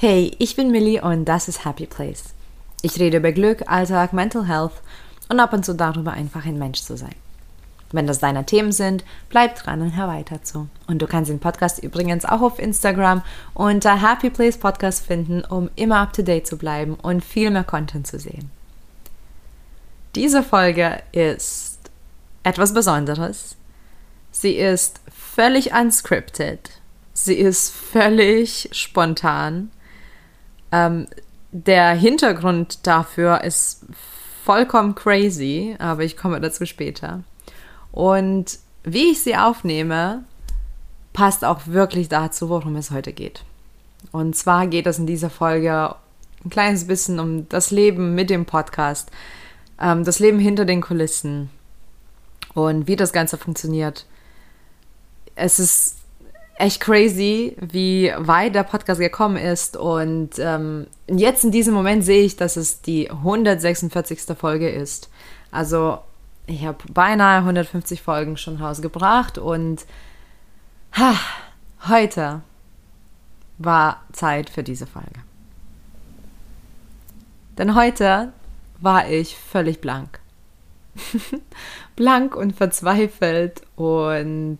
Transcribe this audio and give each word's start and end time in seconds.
Hey, 0.00 0.30
ich 0.38 0.54
bin 0.54 0.70
Millie 0.70 1.02
und 1.02 1.24
das 1.24 1.48
ist 1.48 1.64
Happy 1.64 1.84
Place. 1.84 2.26
Ich 2.82 3.00
rede 3.00 3.16
über 3.16 3.32
Glück, 3.32 3.64
Alltag, 3.66 4.12
Mental 4.12 4.46
Health 4.46 4.74
und 5.28 5.40
ab 5.40 5.52
und 5.52 5.64
zu 5.64 5.74
darüber, 5.74 6.12
einfach 6.12 6.46
ein 6.46 6.56
Mensch 6.56 6.82
zu 6.82 6.96
sein. 6.96 7.16
Wenn 7.90 8.06
das 8.06 8.20
deine 8.20 8.46
Themen 8.46 8.70
sind, 8.70 9.04
bleib 9.28 9.56
dran 9.56 9.82
und 9.82 9.96
hör 9.96 10.06
weiter 10.06 10.40
zu. 10.44 10.68
Und 10.86 11.02
du 11.02 11.08
kannst 11.08 11.32
den 11.32 11.40
Podcast 11.40 11.82
übrigens 11.82 12.24
auch 12.24 12.42
auf 12.42 12.60
Instagram 12.60 13.22
unter 13.54 14.00
Happy 14.00 14.30
Place 14.30 14.56
Podcast 14.56 15.04
finden, 15.04 15.44
um 15.44 15.68
immer 15.74 15.96
up 15.96 16.12
to 16.12 16.22
date 16.22 16.46
zu 16.46 16.58
bleiben 16.58 16.94
und 16.94 17.24
viel 17.24 17.50
mehr 17.50 17.64
Content 17.64 18.06
zu 18.06 18.20
sehen. 18.20 18.52
Diese 20.14 20.44
Folge 20.44 21.02
ist 21.10 21.80
etwas 22.44 22.72
Besonderes. 22.72 23.56
Sie 24.30 24.52
ist 24.52 25.00
völlig 25.10 25.72
unscripted. 25.74 26.70
Sie 27.14 27.34
ist 27.34 27.74
völlig 27.74 28.68
spontan. 28.70 29.72
Ähm, 30.72 31.06
der 31.50 31.92
Hintergrund 31.92 32.86
dafür 32.86 33.42
ist 33.42 33.86
vollkommen 34.44 34.94
crazy, 34.94 35.76
aber 35.78 36.04
ich 36.04 36.16
komme 36.16 36.40
dazu 36.40 36.66
später. 36.66 37.22
Und 37.92 38.58
wie 38.84 39.12
ich 39.12 39.22
sie 39.22 39.36
aufnehme, 39.36 40.24
passt 41.12 41.44
auch 41.44 41.66
wirklich 41.66 42.08
dazu, 42.08 42.48
worum 42.48 42.76
es 42.76 42.90
heute 42.90 43.12
geht. 43.12 43.44
Und 44.12 44.36
zwar 44.36 44.66
geht 44.66 44.86
es 44.86 44.98
in 44.98 45.06
dieser 45.06 45.30
Folge 45.30 45.94
ein 46.44 46.50
kleines 46.50 46.86
bisschen 46.86 47.18
um 47.18 47.48
das 47.48 47.70
Leben 47.70 48.14
mit 48.14 48.30
dem 48.30 48.46
Podcast, 48.46 49.10
ähm, 49.80 50.04
das 50.04 50.18
Leben 50.18 50.38
hinter 50.38 50.64
den 50.64 50.80
Kulissen 50.80 51.50
und 52.54 52.86
wie 52.86 52.96
das 52.96 53.12
Ganze 53.12 53.36
funktioniert. 53.36 54.06
Es 55.34 55.58
ist 55.58 55.96
echt 56.58 56.80
crazy, 56.80 57.56
wie 57.60 58.12
weit 58.16 58.54
der 58.54 58.64
Podcast 58.64 59.00
gekommen 59.00 59.36
ist. 59.36 59.76
Und 59.76 60.30
ähm, 60.38 60.86
jetzt 61.06 61.44
in 61.44 61.52
diesem 61.52 61.72
Moment 61.72 62.04
sehe 62.04 62.24
ich, 62.24 62.36
dass 62.36 62.56
es 62.56 62.82
die 62.82 63.10
146. 63.10 64.36
Folge 64.36 64.68
ist. 64.68 65.08
Also 65.50 65.98
ich 66.46 66.64
habe 66.64 66.78
beinahe 66.92 67.38
150 67.38 68.02
Folgen 68.02 68.36
schon 68.36 68.56
rausgebracht 68.56 69.38
und 69.38 69.86
ha, 70.92 71.14
heute 71.88 72.42
war 73.58 74.02
Zeit 74.12 74.50
für 74.50 74.62
diese 74.62 74.86
Folge. 74.86 75.20
Denn 77.56 77.74
heute 77.74 78.32
war 78.80 79.08
ich 79.08 79.36
völlig 79.36 79.80
blank. 79.80 80.20
blank 81.96 82.34
und 82.34 82.56
verzweifelt 82.56 83.62
und 83.76 84.58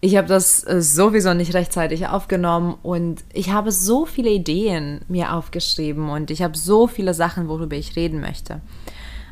ich 0.00 0.16
habe 0.16 0.28
das 0.28 0.64
äh, 0.64 0.80
sowieso 0.80 1.34
nicht 1.34 1.54
rechtzeitig 1.54 2.06
aufgenommen 2.06 2.76
und 2.82 3.22
ich 3.32 3.50
habe 3.52 3.70
so 3.70 4.06
viele 4.06 4.30
Ideen 4.30 5.02
mir 5.08 5.34
aufgeschrieben 5.34 6.08
und 6.08 6.30
ich 6.30 6.42
habe 6.42 6.56
so 6.56 6.86
viele 6.86 7.12
Sachen, 7.12 7.48
worüber 7.48 7.76
ich 7.76 7.96
reden 7.96 8.20
möchte. 8.20 8.60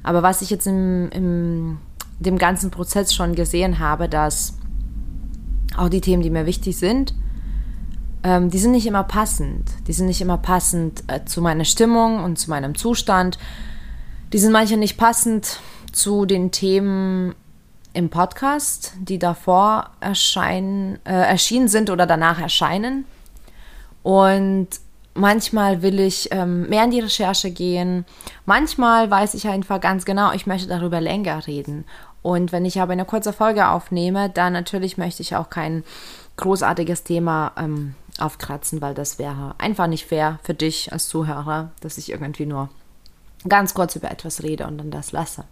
Aber 0.03 0.23
was 0.23 0.43
ich 0.43 0.51
jetzt 0.51 0.67
im, 0.67 1.09
im 1.11 1.79
dem 2.19 2.39
ganzen 2.39 2.71
Prozess 2.71 3.15
schon 3.15 3.35
gesehen 3.35 3.79
habe, 3.79 4.09
dass 4.09 4.59
auch 5.77 5.89
die 5.89 6.01
Themen, 6.01 6.23
die 6.23 6.31
mir 6.31 6.47
wichtig 6.47 6.77
sind, 6.77 7.15
ähm, 8.25 8.51
die 8.51 8.59
sind 8.59 8.73
nicht 8.73 8.87
immer 8.87 9.05
passend. 9.05 9.71
Die 9.87 9.93
sind 9.93 10.07
nicht 10.07 10.21
immer 10.21 10.39
passend 10.39 11.05
äh, 11.07 11.25
zu 11.25 11.41
meiner 11.41 11.65
Stimmung 11.65 12.23
und 12.25 12.39
zu 12.39 12.51
meinem 12.51 12.75
Zustand. 12.75 13.39
Die 14.33 14.39
sind 14.39 14.53
manche 14.53 14.77
nicht 14.77 14.99
passend 14.99 15.61
zu 15.93 16.27
den 16.27 16.51
Themen, 16.51 17.35
im 17.93 18.11
Podcast, 18.11 18.95
die 19.01 19.19
davor 19.19 19.91
erscheinen, 20.01 20.99
äh, 21.05 21.13
erschienen 21.13 21.69
sind 21.69 21.91
oder 21.91 22.07
danach 22.07 22.41
erscheinen. 22.41 23.05
Und 24.03 24.69
manchmal 25.15 25.83
will 25.83 26.01
ich 26.01 26.29
ähm, 26.33 26.69
mehr 26.69 26.85
in 26.85 26.91
die 26.91 27.01
Recherche 27.01 27.51
gehen. 27.51 28.05
Manchmal 28.47 29.11
weiß 29.11 29.35
ich 29.35 29.49
einfach 29.49 29.81
ganz 29.81 30.05
genau, 30.05 30.33
ich 30.33 30.47
möchte 30.47 30.69
darüber 30.69 31.01
länger 31.01 31.47
reden. 31.47 31.85
Und 32.23 32.53
wenn 32.53 32.65
ich 32.65 32.81
aber 32.81 32.93
eine 32.93 33.05
kurze 33.05 33.33
Folge 33.33 33.69
aufnehme, 33.69 34.31
dann 34.31 34.53
natürlich 34.53 34.99
möchte 34.99 35.23
ich 35.23 35.37
auch 35.37 35.51
kein 35.51 35.85
großartiges 36.37 37.05
Thema 37.05 37.53
ähm, 37.57 37.95
aufkratzen, 38.19 38.81
weil 38.81 38.95
das 38.95 39.19
wäre 39.19 39.55
einfach 39.59 39.87
nicht 39.87 40.07
fair 40.07 40.39
für 40.43 40.55
dich 40.55 40.93
als 40.93 41.09
Zuhörer, 41.09 41.71
dass 41.81 41.99
ich 41.99 42.11
irgendwie 42.11 42.47
nur 42.47 42.69
ganz 43.49 43.75
kurz 43.75 43.95
über 43.97 44.11
etwas 44.11 44.43
rede 44.43 44.67
und 44.67 44.79
dann 44.79 44.91
das 44.91 45.13
lasse. 45.13 45.45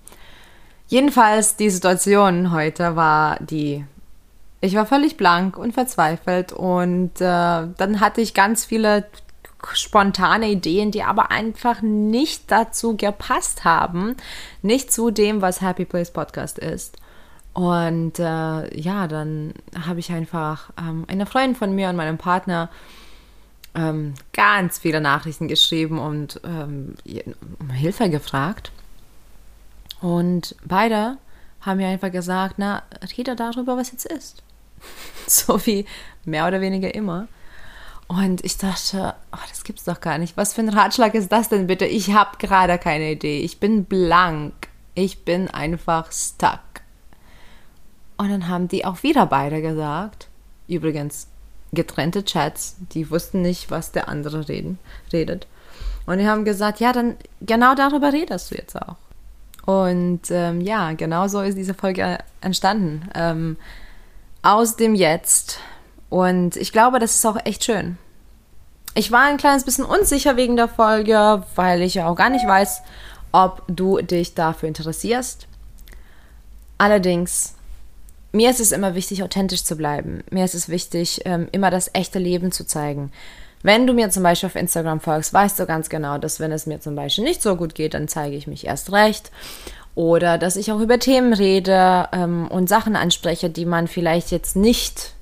Jedenfalls, 0.89 1.57
die 1.57 1.71
Situation 1.71 2.53
heute 2.53 2.95
war 2.95 3.39
die, 3.41 3.85
ich 4.61 4.75
war 4.75 4.87
völlig 4.87 5.17
blank 5.17 5.59
und 5.59 5.73
verzweifelt 5.73 6.53
und 6.53 7.21
äh, 7.21 7.67
dann 7.77 8.01
hatte 8.01 8.21
ich 8.21 8.35
ganz 8.35 8.65
viele 8.65 9.07
spontane 9.73 10.49
Ideen, 10.49 10.93
die 10.93 11.03
aber 11.03 11.31
einfach 11.31 11.83
nicht 11.83 12.51
dazu 12.51 12.97
gepasst 12.97 13.65
haben, 13.65 14.17
nicht 14.63 14.93
zu 14.93 15.11
dem, 15.11 15.43
was 15.43 15.61
Happy 15.61 15.85
Place 15.85 16.13
Podcast 16.13 16.59
ist. 16.59 16.97
Und 17.53 18.19
äh, 18.19 18.79
ja, 18.79 19.09
dann 19.09 19.55
habe 19.87 19.99
ich 19.99 20.13
einfach 20.13 20.71
ähm, 20.79 21.05
einer 21.09 21.27
Freundin 21.27 21.57
von 21.57 21.75
mir 21.75 21.89
und 21.89 21.97
meinem 21.97 22.19
Partner 22.19 22.69
ähm, 23.75 24.15
ganz 24.33 24.79
viele 24.79 25.01
Nachrichten 25.01 25.49
geschrieben 25.49 25.99
und 25.99 26.41
ähm, 26.45 26.95
um 27.59 27.71
Hilfe 27.71 28.11
gefragt. 28.11 28.73
Und 30.01 30.55
beide 30.65 31.19
haben 31.61 31.79
mir 31.79 31.89
einfach 31.89 32.13
gesagt, 32.13 32.55
na, 32.59 32.83
rede 33.17 33.35
darüber, 33.35 33.77
was 33.77 33.93
jetzt 33.93 34.07
ist. 34.07 34.43
so 35.27 35.65
wie 35.67 35.87
mehr 36.25 36.47
oder 36.47 36.61
weniger 36.61 36.95
immer. 36.95 37.29
Und 38.09 38.45
ich 38.45 38.57
dachte, 38.57 39.15
oh, 39.33 39.39
das 39.49 39.65
gibt's 39.65 39.85
doch 39.85 40.01
gar 40.01 40.19
nicht. 40.19 40.37
Was 40.37 40.55
für 40.55 40.61
ein 40.61 40.69
Ratschlag 40.69 41.15
ist 41.15 41.33
das 41.33 41.49
denn 41.49 41.67
bitte? 41.67 41.87
Ich 41.87 42.13
habe 42.13 42.39
gerade 42.39 42.79
keine 42.79 43.11
Idee. 43.11 43.41
Ich 43.41 43.59
bin 43.59 43.85
blank. 43.85 44.55
Ich 44.95 45.25
bin 45.25 45.51
einfach 45.51 46.13
stuck. 46.13 46.61
Und 48.17 48.31
dann 48.31 48.49
haben 48.49 48.69
die 48.69 48.85
auch 48.85 49.03
wieder 49.03 49.27
beide 49.27 49.61
gesagt, 49.61 50.29
übrigens 50.69 51.29
getrennte 51.73 52.25
Chats, 52.25 52.77
die 52.93 53.11
wussten 53.11 53.43
nicht, 53.43 53.71
was 53.71 53.93
der 53.93 54.09
andere 54.09 54.49
reden, 54.49 54.79
redet. 55.13 55.47
Und 56.07 56.19
die 56.19 56.27
haben 56.27 56.45
gesagt, 56.45 56.81
ja, 56.81 56.93
dann 56.93 57.17
genau 57.41 57.75
darüber 57.75 58.13
redest 58.13 58.51
du 58.51 58.55
jetzt 58.55 58.77
auch. 58.77 58.97
Und 59.67 60.23
ähm, 60.31 60.61
ja, 60.61 60.93
genau 60.93 61.29
so 61.29 61.43
ist 61.43 61.59
diese 61.59 61.75
Folge 61.75 62.19
entstanden. 62.41 63.09
Ähm, 63.15 63.57
aus 64.43 64.77
dem 64.77 64.95
Jetzt. 64.95 65.59
Und 66.09 66.57
ich 66.57 66.73
glaube, 66.73 67.01
das 67.01 67.17
ist 67.17 67.27
auch 67.27 67.37
echt 67.45 67.65
schön. 67.65 67.99
Ich 68.95 69.13
war 69.13 69.25
ein 69.25 69.37
kleines 69.37 69.65
bisschen 69.65 69.85
unsicher 69.85 70.37
wegen 70.37 70.57
der 70.57 70.69
Folge, 70.69 71.45
weil 71.57 71.83
ich 71.83 71.95
ja 71.95 72.09
auch 72.09 72.15
gar 72.15 72.31
nicht 72.31 72.47
weiß, 72.47 72.81
ob 73.33 73.63
du 73.69 74.01
dich 74.01 74.35
dafür 74.35 74.69
interessierst. 74.69 75.49
Allerdings, 76.79 77.55
mir 78.33 78.51
ist 78.51 78.61
es 78.61 78.73
immer 78.73 78.95
wichtig, 78.95 79.23
authentisch 79.23 79.65
zu 79.65 79.77
bleiben. 79.77 80.23
Mir 80.31 80.45
ist 80.45 80.55
es 80.55 80.69
wichtig, 80.69 81.23
ähm, 81.25 81.49
immer 81.53 81.71
das 81.71 81.91
echte 81.93 82.19
Leben 82.19 82.53
zu 82.53 82.65
zeigen. 82.65 83.11
Wenn 83.63 83.87
du 83.87 83.93
mir 83.93 84.11
zum 84.11 84.23
Beispiel 84.23 84.49
auf 84.49 84.57
Instagram 84.57 85.01
folgst, 85.01 85.33
weißt 85.33 85.59
du 85.59 85.67
ganz 85.67 85.89
genau, 85.89 86.19
dass 86.19 86.41
wenn 86.41 86.53
es 86.53 86.67
mir 86.67 86.81
zum 86.81 86.95
Beispiel 86.95 87.25
nicht 87.25 87.43
so 87.43 87.57
gut 87.57 87.75
geht, 87.75 87.95
dann 87.95 88.09
zeige 88.09 88.37
ich 88.37 88.47
mich 88.47 88.67
erst 88.67 88.93
recht. 88.93 89.31
Oder 89.95 90.37
dass 90.37 90.57
ich 90.57 90.71
auch 90.73 90.81
über 90.81 90.99
Themen 90.99 91.33
rede 91.33 92.09
ähm, 92.13 92.49
und 92.49 92.69
Sachen 92.69 92.97
anspreche, 92.97 93.49
die 93.49 93.65
man 93.65 93.89
vielleicht 93.89 94.31
jetzt 94.31 94.55
nicht 94.55 95.15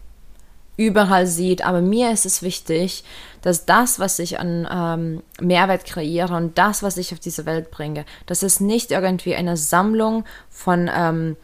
überall 0.77 1.27
sieht. 1.27 1.65
Aber 1.65 1.81
mir 1.81 2.11
ist 2.11 2.27
es 2.27 2.43
wichtig, 2.43 3.05
dass 3.43 3.67
das, 3.67 3.99
was 3.99 4.19
ich 4.19 4.41
an 4.41 4.67
ähm, 4.71 5.23
Mehrwert 5.41 5.85
kreiere 5.85 6.35
und 6.35 6.59
das, 6.59 6.83
was 6.83 6.97
ich 6.97 7.13
auf 7.13 7.21
diese 7.21 7.47
Welt 7.47 7.71
bringe, 7.71 8.05
dass 8.27 8.43
es 8.43 8.61
nicht 8.61 8.91
irgendwie 8.91 9.35
eine 9.35 9.57
Sammlung 9.57 10.25
von 10.51 10.91
ähm, 10.93 11.37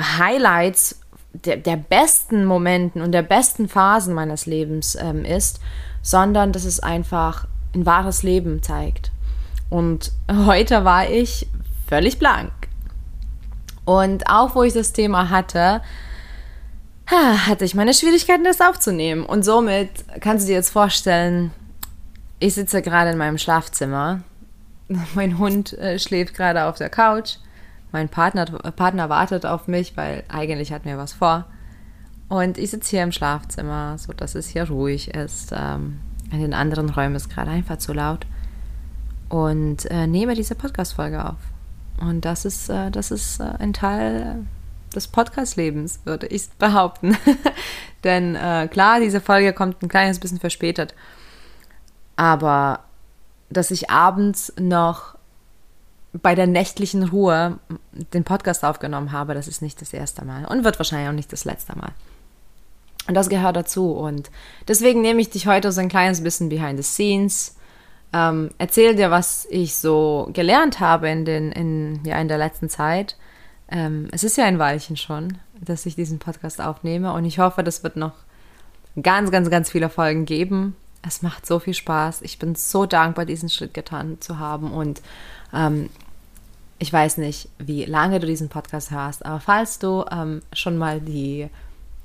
Highlights 0.00 1.00
der, 1.32 1.58
der, 1.58 1.76
besten 1.76 2.46
Momenten 2.46 3.02
und 3.02 3.12
der 3.12 3.22
besten 3.22 3.68
Phasen 3.68 4.14
meines 4.14 4.46
Lebens 4.46 4.96
ähm, 4.98 5.24
ist, 5.24 5.60
sondern 6.06 6.52
dass 6.52 6.64
es 6.64 6.78
einfach 6.78 7.48
ein 7.74 7.84
wahres 7.84 8.22
Leben 8.22 8.62
zeigt. 8.62 9.10
Und 9.68 10.12
heute 10.30 10.84
war 10.84 11.10
ich 11.10 11.48
völlig 11.88 12.20
blank. 12.20 12.52
Und 13.84 14.30
auch 14.30 14.54
wo 14.54 14.62
ich 14.62 14.72
das 14.72 14.92
Thema 14.92 15.30
hatte, 15.30 15.82
hatte 17.10 17.64
ich 17.64 17.74
meine 17.74 17.92
Schwierigkeiten, 17.92 18.44
das 18.44 18.60
aufzunehmen. 18.60 19.26
Und 19.26 19.44
somit 19.44 19.90
kannst 20.20 20.44
du 20.44 20.48
dir 20.48 20.54
jetzt 20.54 20.70
vorstellen, 20.70 21.50
ich 22.38 22.54
sitze 22.54 22.82
gerade 22.82 23.10
in 23.10 23.18
meinem 23.18 23.38
Schlafzimmer. 23.38 24.20
Mein 25.14 25.38
Hund 25.38 25.72
äh, 25.72 25.98
schläft 25.98 26.34
gerade 26.34 26.66
auf 26.66 26.78
der 26.78 26.88
Couch. 26.88 27.38
Mein 27.90 28.08
Partner, 28.08 28.44
Partner 28.44 29.08
wartet 29.08 29.44
auf 29.44 29.66
mich, 29.66 29.96
weil 29.96 30.22
eigentlich 30.28 30.72
hat 30.72 30.84
mir 30.84 30.98
was 30.98 31.14
vor. 31.14 31.46
Und 32.28 32.58
ich 32.58 32.70
sitze 32.70 32.90
hier 32.90 33.02
im 33.02 33.12
Schlafzimmer, 33.12 33.98
so 33.98 34.12
dass 34.12 34.34
es 34.34 34.48
hier 34.48 34.68
ruhig 34.68 35.14
ist. 35.14 35.52
Ähm, 35.52 36.00
in 36.32 36.40
den 36.40 36.54
anderen 36.54 36.90
Räumen 36.90 37.14
ist 37.14 37.28
gerade 37.28 37.50
einfach 37.50 37.78
zu 37.78 37.92
laut. 37.92 38.26
Und 39.28 39.86
äh, 39.90 40.06
nehme 40.06 40.34
diese 40.34 40.54
Podcast-Folge 40.54 41.24
auf. 41.24 41.38
Und 42.00 42.24
das 42.24 42.44
ist, 42.44 42.68
äh, 42.68 42.90
das 42.90 43.10
ist 43.10 43.40
äh, 43.40 43.44
ein 43.58 43.72
Teil 43.72 44.44
des 44.94 45.08
Podcast-Lebens, 45.08 46.00
würde 46.04 46.26
ich 46.26 46.48
behaupten. 46.58 47.16
Denn 48.04 48.34
klar, 48.70 49.00
diese 49.00 49.20
Folge 49.20 49.52
kommt 49.52 49.82
ein 49.82 49.88
kleines 49.88 50.20
bisschen 50.20 50.38
verspätet. 50.38 50.94
Aber 52.14 52.84
dass 53.50 53.70
ich 53.70 53.90
abends 53.90 54.52
noch 54.58 55.16
bei 56.12 56.34
der 56.34 56.46
nächtlichen 56.46 57.02
Ruhe 57.02 57.58
den 58.14 58.24
Podcast 58.24 58.64
aufgenommen 58.64 59.12
habe, 59.12 59.34
das 59.34 59.48
ist 59.48 59.60
nicht 59.60 59.80
das 59.80 59.92
erste 59.92 60.24
Mal 60.24 60.44
und 60.46 60.64
wird 60.64 60.78
wahrscheinlich 60.78 61.08
auch 61.08 61.14
nicht 61.14 61.32
das 61.32 61.44
letzte 61.44 61.76
Mal. 61.76 61.92
Und 63.08 63.14
das 63.14 63.28
gehört 63.28 63.56
dazu. 63.56 63.92
Und 63.92 64.30
deswegen 64.66 65.00
nehme 65.00 65.20
ich 65.20 65.30
dich 65.30 65.46
heute 65.46 65.70
so 65.72 65.80
ein 65.80 65.88
kleines 65.88 66.22
bisschen 66.22 66.48
behind 66.48 66.76
the 66.76 66.82
scenes 66.82 67.56
ähm, 68.12 68.50
erzähle 68.58 68.94
dir, 68.94 69.10
was 69.10 69.46
ich 69.50 69.74
so 69.74 70.30
gelernt 70.32 70.80
habe 70.80 71.08
in, 71.08 71.24
den, 71.24 71.52
in, 71.52 72.00
ja, 72.04 72.18
in 72.18 72.28
der 72.28 72.38
letzten 72.38 72.68
Zeit. 72.68 73.16
Ähm, 73.68 74.08
es 74.12 74.24
ist 74.24 74.36
ja 74.36 74.44
ein 74.44 74.58
Weilchen 74.58 74.96
schon, 74.96 75.38
dass 75.60 75.86
ich 75.86 75.96
diesen 75.96 76.18
Podcast 76.18 76.60
aufnehme 76.60 77.12
und 77.12 77.24
ich 77.24 77.38
hoffe, 77.38 77.62
das 77.62 77.82
wird 77.82 77.96
noch 77.96 78.14
ganz, 79.02 79.30
ganz, 79.30 79.50
ganz 79.50 79.70
viele 79.70 79.88
Folgen 79.88 80.24
geben. 80.24 80.76
Es 81.06 81.22
macht 81.22 81.46
so 81.46 81.58
viel 81.58 81.74
Spaß. 81.74 82.22
Ich 82.22 82.38
bin 82.38 82.54
so 82.54 82.86
dankbar, 82.86 83.26
diesen 83.26 83.48
Schritt 83.48 83.74
getan 83.74 84.18
zu 84.20 84.38
haben 84.38 84.72
und 84.72 85.02
ähm, 85.52 85.90
ich 86.78 86.92
weiß 86.92 87.18
nicht, 87.18 87.48
wie 87.58 87.84
lange 87.86 88.20
du 88.20 88.26
diesen 88.26 88.48
Podcast 88.48 88.90
hörst, 88.90 89.26
aber 89.26 89.40
falls 89.40 89.78
du 89.78 90.04
ähm, 90.10 90.42
schon 90.52 90.78
mal 90.78 91.00
die 91.00 91.48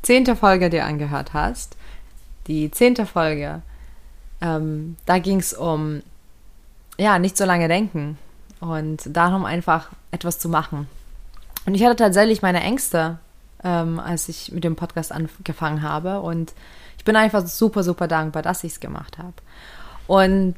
zehnte 0.02 0.36
Folge 0.36 0.70
dir 0.70 0.86
angehört 0.86 1.34
hast, 1.34 1.78
die 2.48 2.72
zehnte 2.72 3.06
Folge 3.06 3.62
ähm, 4.42 4.98
da 5.06 5.20
ging 5.20 5.40
es 5.40 5.54
um, 5.54 6.02
ja, 6.98 7.20
nicht 7.20 7.38
so 7.38 7.46
lange 7.46 7.68
denken 7.68 8.18
und 8.60 9.02
darum 9.06 9.46
einfach 9.46 9.90
etwas 10.10 10.40
zu 10.40 10.50
machen. 10.50 10.88
Und 11.66 11.76
ich 11.76 11.84
hatte 11.84 11.96
tatsächlich 11.96 12.42
meine 12.42 12.62
Ängste, 12.62 13.20
ähm, 13.64 14.00
als 14.00 14.28
ich 14.30 14.52
mit 14.52 14.64
dem 14.64 14.76
Podcast 14.76 15.12
angefangen 15.12 15.84
habe 15.84 16.22
und 16.22 16.54
ich 16.98 17.06
bin 17.06 17.16
einfach 17.16 17.46
super, 17.46 17.84
super 17.84 18.08
dankbar, 18.08 18.42
dass 18.42 18.64
ich 18.64 18.74
es 18.74 18.80
gemacht 18.80 19.20
habe. 19.20 19.34
Und 20.08 20.56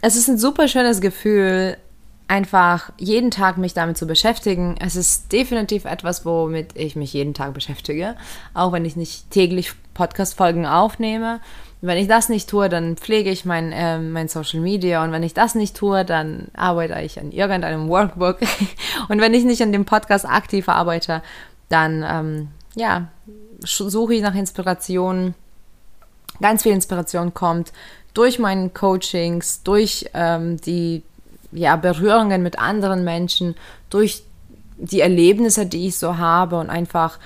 es 0.00 0.16
ist 0.16 0.28
ein 0.28 0.38
super 0.38 0.68
schönes 0.68 1.00
Gefühl, 1.00 1.76
einfach 2.32 2.90
jeden 2.96 3.30
Tag 3.30 3.58
mich 3.58 3.74
damit 3.74 3.98
zu 3.98 4.06
beschäftigen. 4.06 4.76
Es 4.80 4.96
ist 4.96 5.30
definitiv 5.32 5.84
etwas, 5.84 6.24
womit 6.24 6.74
ich 6.74 6.96
mich 6.96 7.12
jeden 7.12 7.34
Tag 7.34 7.52
beschäftige, 7.52 8.16
auch 8.54 8.72
wenn 8.72 8.86
ich 8.86 8.96
nicht 8.96 9.30
täglich 9.30 9.74
Podcast-Folgen 9.92 10.64
aufnehme. 10.64 11.40
Wenn 11.82 11.98
ich 11.98 12.08
das 12.08 12.30
nicht 12.30 12.48
tue, 12.48 12.70
dann 12.70 12.96
pflege 12.96 13.28
ich 13.28 13.44
mein, 13.44 13.70
äh, 13.72 13.98
mein 13.98 14.28
Social 14.28 14.60
Media 14.60 15.04
und 15.04 15.12
wenn 15.12 15.22
ich 15.22 15.34
das 15.34 15.54
nicht 15.54 15.76
tue, 15.76 16.06
dann 16.06 16.48
arbeite 16.54 16.98
ich 17.02 17.20
an 17.20 17.32
irgendeinem 17.32 17.88
Workbook 17.90 18.38
und 19.10 19.20
wenn 19.20 19.34
ich 19.34 19.44
nicht 19.44 19.60
an 19.60 19.72
dem 19.72 19.84
Podcast 19.84 20.24
aktiv 20.24 20.70
arbeite, 20.70 21.22
dann 21.68 22.02
ähm, 22.08 22.48
ja, 22.74 23.08
suche 23.60 24.14
ich 24.14 24.22
nach 24.22 24.34
Inspiration. 24.34 25.34
Ganz 26.40 26.62
viel 26.62 26.72
Inspiration 26.72 27.34
kommt 27.34 27.74
durch 28.14 28.38
meine 28.38 28.70
Coachings, 28.70 29.62
durch 29.64 30.08
ähm, 30.14 30.58
die 30.62 31.02
ja, 31.52 31.76
Berührungen 31.76 32.42
mit 32.42 32.58
anderen 32.58 33.04
Menschen, 33.04 33.54
durch 33.90 34.24
die 34.76 35.00
Erlebnisse, 35.00 35.66
die 35.66 35.88
ich 35.88 35.96
so 35.96 36.18
habe 36.18 36.58
und 36.58 36.70
einfach 36.70 37.18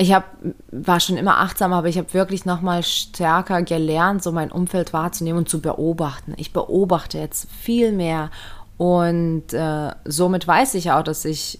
ich 0.00 0.12
hab, 0.12 0.26
war 0.70 1.00
schon 1.00 1.16
immer 1.16 1.40
achtsam, 1.40 1.72
aber 1.72 1.88
ich 1.88 1.98
habe 1.98 2.14
wirklich 2.14 2.44
noch 2.44 2.60
mal 2.60 2.84
stärker 2.84 3.62
gelernt, 3.62 4.22
so 4.22 4.30
mein 4.30 4.52
Umfeld 4.52 4.92
wahrzunehmen 4.92 5.38
und 5.38 5.48
zu 5.48 5.60
beobachten. 5.60 6.34
Ich 6.36 6.52
beobachte 6.52 7.18
jetzt 7.18 7.50
viel 7.50 7.90
mehr 7.90 8.30
und 8.76 9.52
äh, 9.52 9.90
somit 10.04 10.46
weiß 10.46 10.74
ich 10.74 10.92
auch, 10.92 11.02
dass 11.02 11.24
ich 11.24 11.58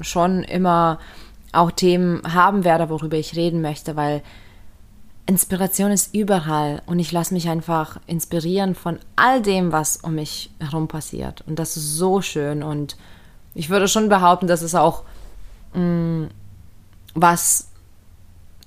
schon 0.00 0.44
immer 0.44 0.98
auch 1.52 1.70
Themen 1.70 2.22
haben 2.32 2.64
werde, 2.64 2.88
worüber 2.88 3.18
ich 3.18 3.36
reden 3.36 3.60
möchte, 3.60 3.96
weil 3.96 4.22
Inspiration 5.26 5.90
ist 5.90 6.14
überall 6.14 6.82
und 6.86 6.98
ich 6.98 7.10
lasse 7.10 7.32
mich 7.32 7.48
einfach 7.48 7.98
inspirieren 8.06 8.74
von 8.74 8.98
all 9.16 9.40
dem, 9.40 9.72
was 9.72 9.96
um 9.96 10.16
mich 10.16 10.50
herum 10.60 10.86
passiert. 10.86 11.42
Und 11.46 11.58
das 11.58 11.76
ist 11.76 11.96
so 11.96 12.20
schön 12.20 12.62
und 12.62 12.96
ich 13.54 13.70
würde 13.70 13.88
schon 13.88 14.08
behaupten, 14.08 14.46
dass 14.46 14.60
es 14.60 14.74
auch 14.74 15.04
mh, 15.72 15.80
mm, 15.80 16.30
was 17.14 17.68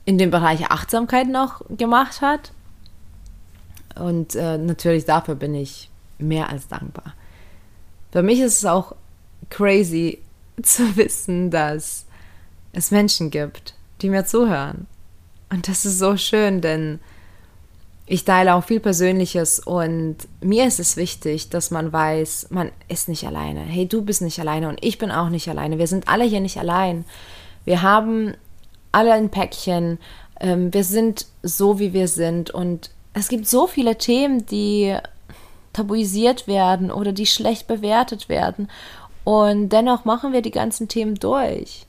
in 0.06 0.18
dem 0.18 0.32
Bereich 0.32 0.72
Achtsamkeit 0.72 1.28
noch 1.28 1.62
gemacht 1.70 2.22
hat. 2.22 2.52
Und 3.96 4.36
äh, 4.36 4.58
natürlich 4.58 5.06
dafür 5.06 5.36
bin 5.36 5.54
ich 5.54 5.90
mehr 6.18 6.50
als 6.50 6.68
dankbar. 6.68 7.14
Für 8.12 8.24
mich 8.24 8.40
ist 8.40 8.60
es 8.60 8.66
auch 8.66 8.96
crazy 9.50 10.20
zu 10.64 10.96
wissen, 10.96 11.52
dass 11.52 12.06
es 12.74 12.90
Menschen 12.90 13.30
gibt, 13.30 13.76
die 14.02 14.10
mir 14.10 14.26
zuhören. 14.26 14.88
Und 15.50 15.68
das 15.68 15.86
ist 15.86 16.00
so 16.00 16.18
schön, 16.18 16.62
denn 16.62 17.00
ich 18.06 18.24
teile 18.24 18.56
auch 18.56 18.64
viel 18.64 18.80
Persönliches 18.80 19.60
und 19.60 20.16
mir 20.40 20.66
ist 20.66 20.80
es 20.80 20.96
wichtig, 20.96 21.50
dass 21.50 21.72
man 21.72 21.92
weiß, 21.92 22.48
man 22.52 22.72
ist 22.88 23.10
nicht 23.10 23.26
alleine. 23.26 23.62
Hey, 23.62 23.86
du 23.86 24.02
bist 24.02 24.22
nicht 24.22 24.40
alleine 24.40 24.70
und 24.70 24.84
ich 24.84 24.98
bin 24.98 25.12
auch 25.12 25.30
nicht 25.30 25.50
alleine. 25.50 25.78
Wir 25.78 25.88
sind 25.88 26.08
alle 26.08 26.24
hier 26.24 26.40
nicht 26.40 26.58
allein. 26.58 27.04
Wir 27.66 27.82
haben 27.82 28.34
alle 28.94 29.12
ein 29.12 29.30
Päckchen. 29.30 30.00
Ähm, 30.40 30.74
wir 30.74 30.86
sind 30.86 31.26
so, 31.44 31.80
wie 31.80 31.92
wir 31.92 32.08
sind. 32.08 32.50
Und 32.50 32.92
es 33.14 33.28
gibt 33.28 33.46
so 33.46 33.68
viele 33.68 33.98
Themen, 33.98 34.46
die 34.46 34.96
tabuisiert 35.74 36.48
werden 36.48 36.92
oder 36.92 37.12
die 37.12 37.26
schlecht 37.26 37.68
bewertet 37.68 38.30
werden. 38.30 38.70
Und 39.26 39.70
dennoch 39.70 40.06
machen 40.06 40.32
wir 40.32 40.42
die 40.42 40.52
ganzen 40.52 40.88
Themen 40.88 41.16
durch. 41.16 41.87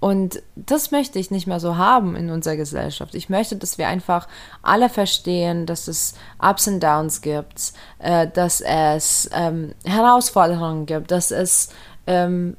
Und 0.00 0.42
das 0.54 0.92
möchte 0.92 1.18
ich 1.18 1.30
nicht 1.32 1.48
mehr 1.48 1.58
so 1.58 1.76
haben 1.76 2.14
in 2.14 2.30
unserer 2.30 2.56
Gesellschaft. 2.56 3.14
Ich 3.14 3.28
möchte, 3.28 3.56
dass 3.56 3.78
wir 3.78 3.88
einfach 3.88 4.28
alle 4.62 4.88
verstehen, 4.88 5.66
dass 5.66 5.88
es 5.88 6.14
Ups 6.40 6.68
und 6.68 6.80
Downs 6.80 7.20
gibt, 7.20 7.72
äh, 7.98 8.28
dass 8.28 8.60
es 8.60 9.28
ähm, 9.32 9.74
Herausforderungen 9.84 10.86
gibt, 10.86 11.10
dass 11.10 11.32
es 11.32 11.70
ähm, 12.06 12.56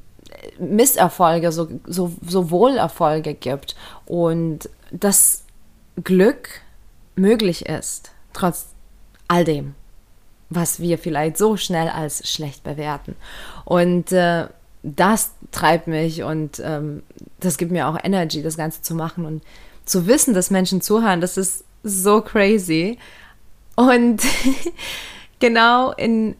Misserfolge, 0.58 1.50
so, 1.50 1.68
so, 1.86 2.12
sowohl 2.26 2.76
Erfolge 2.76 3.34
gibt 3.34 3.74
und 4.04 4.68
dass 4.90 5.44
Glück 6.02 6.48
möglich 7.16 7.66
ist, 7.66 8.10
trotz 8.32 8.66
all 9.28 9.44
dem, 9.44 9.74
was 10.50 10.80
wir 10.80 10.98
vielleicht 10.98 11.38
so 11.38 11.56
schnell 11.56 11.88
als 11.88 12.28
schlecht 12.28 12.64
bewerten. 12.64 13.16
Und 13.64 14.12
äh, 14.12 14.48
das 14.82 15.32
treibt 15.52 15.86
mich 15.86 16.22
und 16.22 16.60
ähm, 16.64 17.02
das 17.40 17.58
gibt 17.58 17.72
mir 17.72 17.88
auch 17.88 17.98
Energy, 18.02 18.42
das 18.42 18.56
Ganze 18.56 18.82
zu 18.82 18.94
machen 18.94 19.24
und 19.24 19.42
zu 19.84 20.06
wissen, 20.06 20.34
dass 20.34 20.50
Menschen 20.50 20.80
zuhören, 20.80 21.20
das 21.20 21.36
ist 21.36 21.64
so 21.82 22.20
crazy. 22.20 22.98
Und 23.76 24.22
genau 25.40 25.92
in 25.92 26.36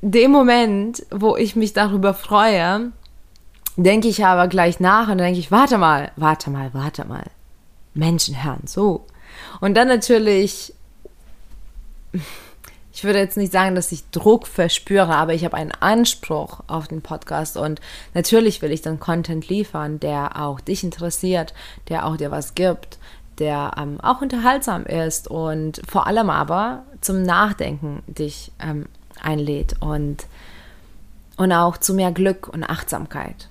dem 0.00 0.30
Moment, 0.30 1.04
wo 1.10 1.36
ich 1.36 1.56
mich 1.56 1.72
darüber 1.72 2.14
freue, 2.14 2.92
denke 3.76 4.08
ich 4.08 4.24
aber 4.24 4.48
gleich 4.48 4.80
nach 4.80 5.08
und 5.08 5.18
denke 5.18 5.38
ich, 5.38 5.50
warte 5.50 5.78
mal, 5.78 6.10
warte 6.16 6.50
mal, 6.50 6.70
warte 6.72 7.04
mal. 7.04 7.24
Menschen 7.94 8.42
hören 8.42 8.62
so. 8.66 9.06
Und 9.60 9.76
dann 9.76 9.88
natürlich, 9.88 10.72
ich 12.98 13.04
würde 13.04 13.20
jetzt 13.20 13.36
nicht 13.36 13.52
sagen, 13.52 13.76
dass 13.76 13.92
ich 13.92 14.10
Druck 14.10 14.48
verspüre, 14.48 15.14
aber 15.14 15.32
ich 15.32 15.44
habe 15.44 15.56
einen 15.56 15.70
Anspruch 15.70 16.64
auf 16.66 16.88
den 16.88 17.00
Podcast 17.00 17.56
und 17.56 17.80
natürlich 18.12 18.60
will 18.60 18.72
ich 18.72 18.82
dann 18.82 18.98
Content 18.98 19.48
liefern, 19.48 20.00
der 20.00 20.42
auch 20.42 20.58
dich 20.58 20.82
interessiert, 20.82 21.54
der 21.88 22.06
auch 22.06 22.16
dir 22.16 22.32
was 22.32 22.56
gibt, 22.56 22.98
der 23.38 23.70
ähm, 23.78 24.00
auch 24.00 24.20
unterhaltsam 24.20 24.84
ist 24.84 25.28
und 25.30 25.80
vor 25.88 26.08
allem 26.08 26.28
aber 26.28 26.82
zum 27.00 27.22
Nachdenken 27.22 28.02
dich 28.08 28.50
ähm, 28.58 28.86
einlädt 29.22 29.76
und, 29.78 30.26
und 31.36 31.52
auch 31.52 31.76
zu 31.76 31.94
mehr 31.94 32.10
Glück 32.10 32.48
und 32.48 32.64
Achtsamkeit. 32.64 33.48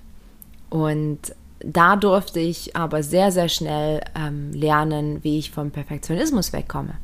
Und 0.68 1.34
da 1.60 1.96
durfte 1.96 2.38
ich 2.38 2.76
aber 2.76 3.02
sehr, 3.02 3.32
sehr 3.32 3.48
schnell 3.48 4.02
ähm, 4.14 4.52
lernen, 4.52 5.24
wie 5.24 5.38
ich 5.38 5.52
vom 5.52 5.70
Perfektionismus 5.70 6.52
wegkomme. 6.52 6.98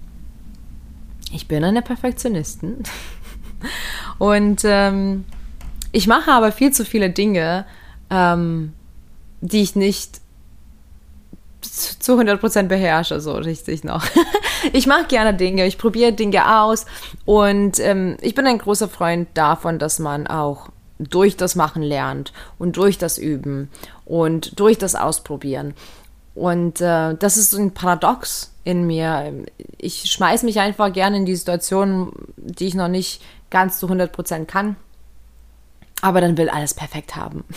Ich 1.34 1.48
bin 1.48 1.64
eine 1.64 1.82
Perfektionistin 1.82 2.84
und 4.18 4.62
ähm, 4.64 5.24
ich 5.90 6.06
mache 6.06 6.30
aber 6.30 6.52
viel 6.52 6.72
zu 6.72 6.84
viele 6.84 7.10
Dinge, 7.10 7.66
ähm, 8.08 8.72
die 9.40 9.62
ich 9.62 9.74
nicht 9.74 10.20
zu 11.60 12.20
100% 12.20 12.68
beherrsche, 12.68 13.20
so 13.20 13.32
richtig 13.32 13.82
noch. 13.82 14.04
ich 14.72 14.86
mache 14.86 15.06
gerne 15.08 15.34
Dinge, 15.34 15.66
ich 15.66 15.76
probiere 15.76 16.12
Dinge 16.12 16.60
aus 16.60 16.86
und 17.24 17.80
ähm, 17.80 18.16
ich 18.20 18.36
bin 18.36 18.46
ein 18.46 18.58
großer 18.58 18.88
Freund 18.88 19.28
davon, 19.34 19.80
dass 19.80 19.98
man 19.98 20.28
auch 20.28 20.68
durch 21.00 21.36
das 21.36 21.56
Machen 21.56 21.82
lernt 21.82 22.32
und 22.60 22.76
durch 22.76 22.96
das 22.96 23.18
Üben 23.18 23.70
und 24.04 24.60
durch 24.60 24.78
das 24.78 24.94
Ausprobieren. 24.94 25.74
Und 26.34 26.80
äh, 26.80 27.14
das 27.14 27.36
ist 27.36 27.50
so 27.50 27.58
ein 27.58 27.72
Paradox 27.72 28.52
in 28.64 28.86
mir. 28.86 29.44
Ich 29.78 30.10
schmeiß 30.10 30.42
mich 30.42 30.58
einfach 30.58 30.92
gerne 30.92 31.18
in 31.18 31.26
die 31.26 31.36
Situation, 31.36 32.12
die 32.36 32.66
ich 32.66 32.74
noch 32.74 32.88
nicht 32.88 33.22
ganz 33.50 33.78
zu 33.78 33.86
100% 33.86 34.46
kann, 34.46 34.76
aber 36.00 36.20
dann 36.20 36.36
will 36.36 36.48
alles 36.48 36.74
perfekt 36.74 37.16
haben. 37.16 37.44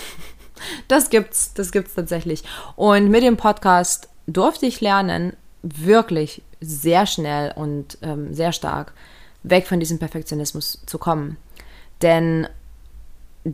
Das 0.88 1.12
gibt's, 1.12 1.54
das 1.54 1.72
gibt's 1.72 1.94
tatsächlich. 1.94 2.44
Und 2.76 3.12
mit 3.12 3.22
dem 3.22 3.38
Podcast 3.38 4.10
durfte 4.26 4.66
ich 4.66 4.82
lernen, 4.82 5.34
wirklich 5.62 6.42
sehr 6.62 7.06
schnell 7.06 7.54
und 7.56 8.00
ähm, 8.02 8.34
sehr 8.34 8.52
stark 8.52 8.94
weg 9.44 9.68
von 9.68 9.80
diesem 9.80 10.00
Perfektionismus 10.00 10.82
zu 10.88 10.98
kommen. 10.98 11.38
Denn 12.02 12.48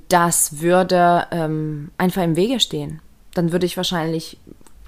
das 0.07 0.61
würde 0.61 1.27
ähm, 1.31 1.91
einfach 1.97 2.23
im 2.23 2.35
Wege 2.35 2.59
stehen. 2.59 3.01
Dann 3.33 3.51
würde 3.51 3.65
ich 3.65 3.77
wahrscheinlich 3.77 4.37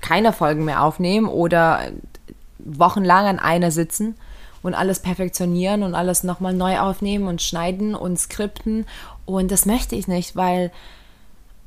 keine 0.06 0.34
Folgen 0.34 0.66
mehr 0.66 0.84
aufnehmen 0.84 1.28
oder 1.28 1.80
wochenlang 2.60 3.26
an 3.26 3.40
einer 3.40 3.72
sitzen 3.72 4.16
und 4.62 4.76
alles 4.76 5.00
perfektionieren 5.00 5.84
und 5.84 5.96
alles 5.96 6.24
nochmal 6.24 6.54
neu 6.54 6.80
aufnehmen 6.80 7.28
und 7.28 7.42
schneiden 7.42 7.96
und 7.96 8.20
skripten. 8.20 8.86
Und 9.26 9.52
das 9.52 9.66
möchte 9.66 9.96
ich 9.96 10.08
nicht, 10.08 10.36
weil, 10.36 10.72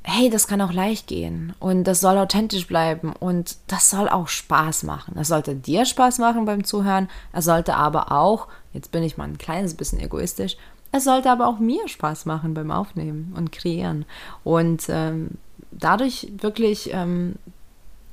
hey, 0.05 0.31
das 0.31 0.47
kann 0.47 0.61
auch 0.61 0.73
leicht 0.73 1.09
gehen 1.09 1.53
und 1.59 1.85
das 1.85 2.01
soll 2.01 2.17
authentisch 2.17 2.67
bleiben 2.69 3.13
und 3.13 3.57
das 3.67 3.91
soll 3.91 4.09
auch 4.09 4.29
Spaß 4.29 4.85
machen. 4.85 5.17
Es 5.19 5.29
sollte 5.29 5.57
dir 5.57 5.85
Spaß 5.85 6.19
machen 6.19 6.45
beim 6.45 6.63
Zuhören, 6.63 7.09
es 7.33 7.45
sollte 7.45 7.75
aber 7.75 8.13
auch, 8.13 8.47
jetzt 8.73 8.93
bin 8.93 9.03
ich 9.03 9.17
mal 9.17 9.25
ein 9.25 9.39
kleines 9.39 9.75
bisschen 9.75 10.01
egoistisch, 10.01 10.57
es 10.93 11.05
sollte 11.05 11.31
aber 11.31 11.49
auch 11.49 11.59
mir 11.59 11.87
Spaß 11.89 12.25
machen 12.25 12.55
beim 12.55 12.71
Aufnehmen 12.71 13.35
und 13.37 13.53
Kreieren. 13.53 14.07
Und 14.45 14.85
ähm, 14.89 15.33
dadurch 15.71 16.33
wirklich 16.41 16.91
ähm, 16.93 17.35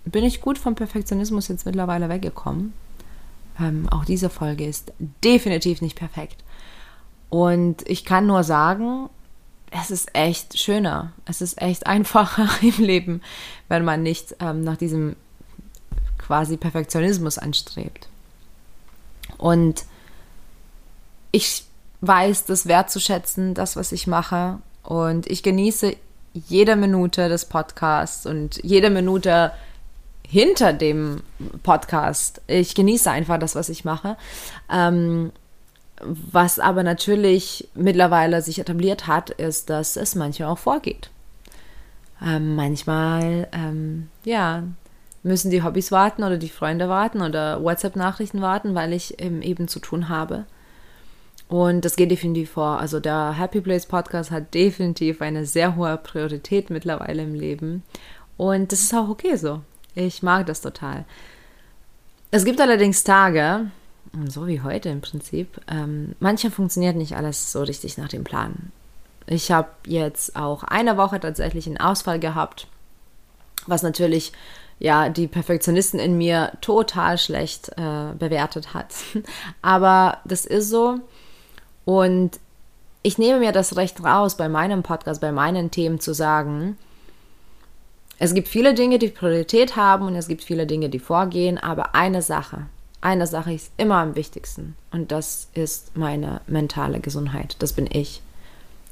bin 0.05 0.23
ich 0.23 0.41
gut 0.41 0.57
vom 0.57 0.75
Perfektionismus 0.75 1.47
jetzt 1.47 1.65
mittlerweile 1.65 2.09
weggekommen. 2.09 2.73
Ähm, 3.59 3.89
auch 3.89 4.05
diese 4.05 4.29
Folge 4.29 4.65
ist 4.65 4.93
definitiv 5.23 5.81
nicht 5.81 5.97
perfekt. 5.97 6.43
Und 7.29 7.87
ich 7.89 8.05
kann 8.05 8.27
nur 8.27 8.43
sagen, 8.43 9.09
es 9.71 9.91
ist 9.91 10.09
echt 10.13 10.57
schöner. 10.59 11.11
Es 11.25 11.41
ist 11.41 11.61
echt 11.61 11.87
einfacher 11.87 12.47
im 12.61 12.83
Leben, 12.83 13.21
wenn 13.67 13.83
man 13.83 14.03
nicht 14.03 14.35
ähm, 14.39 14.63
nach 14.63 14.77
diesem 14.77 15.15
quasi 16.17 16.57
Perfektionismus 16.57 17.37
anstrebt. 17.37 18.07
Und 19.37 19.85
ich 21.31 21.65
weiß 22.01 22.45
das 22.45 22.67
wertzuschätzen, 22.67 23.53
das, 23.53 23.75
was 23.75 23.91
ich 23.91 24.07
mache. 24.07 24.59
Und 24.83 25.27
ich 25.27 25.43
genieße 25.43 25.95
jede 26.33 26.75
Minute 26.75 27.29
des 27.29 27.45
Podcasts 27.45 28.25
und 28.25 28.59
jede 28.63 28.89
Minute 28.89 29.51
hinter 30.35 30.73
dem 30.73 31.21
Podcast. 31.63 32.41
Ich 32.47 32.75
genieße 32.75 33.09
einfach 33.09 33.39
das, 33.39 33.55
was 33.55 33.69
ich 33.69 33.85
mache. 33.85 34.17
Ähm, 34.69 35.31
was 36.01 36.59
aber 36.59 36.83
natürlich 36.83 37.69
mittlerweile 37.73 38.41
sich 38.41 38.59
etabliert 38.59 39.07
hat, 39.07 39.29
ist, 39.29 39.69
dass 39.69 39.95
es 39.95 40.13
manchmal 40.13 40.49
auch 40.49 40.57
vorgeht. 40.57 41.09
Ähm, 42.21 42.57
manchmal, 42.57 43.47
ähm, 43.53 44.09
ja, 44.25 44.63
müssen 45.23 45.51
die 45.51 45.63
Hobbys 45.63 45.93
warten 45.93 46.21
oder 46.21 46.35
die 46.37 46.49
Freunde 46.49 46.89
warten 46.89 47.21
oder 47.21 47.63
WhatsApp-Nachrichten 47.63 48.41
warten, 48.41 48.75
weil 48.75 48.91
ich 48.91 49.21
eben 49.21 49.69
zu 49.69 49.79
tun 49.79 50.09
habe. 50.09 50.43
Und 51.47 51.85
das 51.85 51.95
geht 51.95 52.11
definitiv 52.11 52.51
vor. 52.51 52.81
Also 52.81 52.99
der 52.99 53.37
Happy 53.37 53.61
Place 53.61 53.85
Podcast 53.85 54.31
hat 54.31 54.53
definitiv 54.53 55.21
eine 55.21 55.45
sehr 55.45 55.77
hohe 55.77 55.95
Priorität 55.95 56.69
mittlerweile 56.69 57.23
im 57.23 57.35
Leben. 57.35 57.83
Und 58.35 58.73
das 58.73 58.81
ist 58.81 58.93
auch 58.93 59.07
okay 59.07 59.37
so. 59.37 59.61
Ich 59.95 60.21
mag 60.21 60.45
das 60.45 60.61
total. 60.61 61.05
Es 62.31 62.43
gibt 62.43 62.59
allerdings 62.59 63.03
Tage, 63.03 63.71
so 64.27 64.45
wie 64.47 64.61
heute 64.61 64.89
im 64.89 65.01
Prinzip, 65.01 65.59
ähm, 65.69 66.15
manchmal 66.19 66.51
funktioniert 66.51 66.95
nicht 66.95 67.15
alles 67.15 67.51
so 67.51 67.63
richtig 67.63 67.97
nach 67.97 68.09
dem 68.09 68.23
Plan. 68.23 68.71
Ich 69.27 69.51
habe 69.51 69.69
jetzt 69.87 70.35
auch 70.35 70.63
eine 70.63 70.97
Woche 70.97 71.19
tatsächlich 71.19 71.65
einen 71.65 71.77
Ausfall 71.77 72.19
gehabt, 72.19 72.67
was 73.67 73.81
natürlich 73.83 74.33
ja 74.79 75.09
die 75.09 75.27
Perfektionisten 75.27 75.99
in 75.99 76.17
mir 76.17 76.51
total 76.61 77.17
schlecht 77.17 77.69
äh, 77.77 78.13
bewertet 78.17 78.73
hat. 78.73 78.93
Aber 79.61 80.19
das 80.25 80.45
ist 80.45 80.69
so. 80.69 80.99
Und 81.85 82.39
ich 83.01 83.17
nehme 83.17 83.39
mir 83.39 83.51
das 83.51 83.75
Recht 83.77 84.03
raus, 84.03 84.35
bei 84.35 84.49
meinem 84.49 84.83
Podcast, 84.83 85.21
bei 85.21 85.31
meinen 85.31 85.71
Themen 85.71 85.99
zu 85.99 86.13
sagen, 86.13 86.77
es 88.17 88.33
gibt 88.33 88.47
viele 88.47 88.73
Dinge, 88.73 88.99
die 88.99 89.09
Priorität 89.09 89.75
haben 89.75 90.05
und 90.07 90.15
es 90.15 90.27
gibt 90.27 90.43
viele 90.43 90.65
Dinge, 90.65 90.89
die 90.89 90.99
vorgehen, 90.99 91.57
aber 91.57 91.95
eine 91.95 92.21
Sache, 92.21 92.67
eine 93.01 93.27
Sache 93.27 93.53
ist 93.53 93.71
immer 93.77 93.97
am 93.97 94.15
wichtigsten 94.15 94.75
und 94.91 95.11
das 95.11 95.49
ist 95.53 95.95
meine 95.95 96.41
mentale 96.47 96.99
Gesundheit. 96.99 97.55
Das 97.59 97.73
bin 97.73 97.87
ich. 97.91 98.21